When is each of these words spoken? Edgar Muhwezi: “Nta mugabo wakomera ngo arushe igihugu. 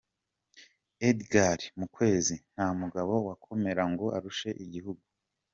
Edgar 1.09 1.59
Muhwezi: 1.77 2.35
“Nta 2.53 2.67
mugabo 2.79 3.13
wakomera 3.27 3.83
ngo 3.91 4.05
arushe 4.17 4.49
igihugu. 4.63 5.03